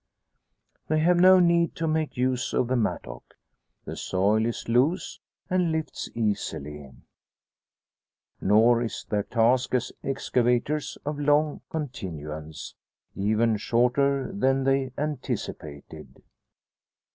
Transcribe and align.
They 0.87 0.97
have 1.01 1.17
no 1.19 1.39
need 1.39 1.75
to 1.75 1.87
make 1.87 2.17
use 2.17 2.53
of 2.55 2.69
the 2.69 2.75
mattock; 2.75 3.35
the 3.85 3.95
soil 3.95 4.47
is 4.47 4.67
loose, 4.67 5.19
and 5.47 5.71
lifts 5.71 6.09
easily. 6.15 6.91
Nor 8.41 8.81
is 8.81 9.05
their 9.07 9.21
task 9.21 9.75
as 9.75 9.91
excavators 10.03 10.97
of 11.05 11.19
long 11.19 11.61
continuance 11.69 12.73
even 13.13 13.57
shorter 13.57 14.31
than 14.33 14.63
they 14.63 14.91
anticipated. 14.97 16.23